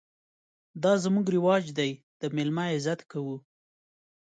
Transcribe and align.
_دا 0.83 0.93
زموږ 1.03 1.25
رواج 1.35 1.63
دی، 1.79 1.91
د 2.21 2.23
مېلمه 2.35 2.63
عزت 2.73 2.99
کوو. 3.11 3.35